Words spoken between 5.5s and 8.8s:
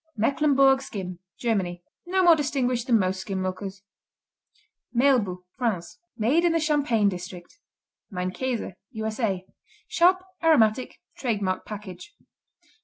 France Made in the Champagne district. Mein Käse